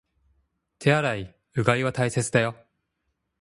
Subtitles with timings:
[0.79, 2.55] 手洗い、うがいは大切だよ